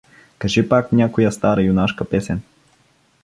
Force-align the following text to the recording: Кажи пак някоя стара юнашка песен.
Кажи 0.39 0.69
пак 0.69 0.91
някоя 0.93 1.31
стара 1.31 1.63
юнашка 1.63 2.05
песен. 2.05 2.41